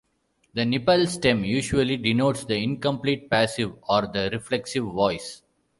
[0.55, 5.43] The Niphal stem usually denotes the incomplete passive or the reflexive voice.